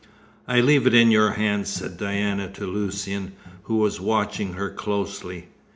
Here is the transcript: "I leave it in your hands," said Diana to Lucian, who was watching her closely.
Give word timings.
"I 0.47 0.61
leave 0.61 0.87
it 0.87 0.95
in 0.95 1.11
your 1.11 1.33
hands," 1.33 1.69
said 1.69 1.97
Diana 1.97 2.47
to 2.53 2.65
Lucian, 2.65 3.33
who 3.65 3.75
was 3.75 4.01
watching 4.01 4.53
her 4.53 4.71
closely. 4.71 5.49